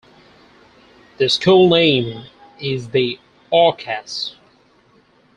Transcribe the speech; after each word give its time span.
The 1.19 1.29
school 1.29 1.69
name 1.69 2.25
is 2.59 2.89
the 2.89 3.19
"Orcas". 3.53 4.33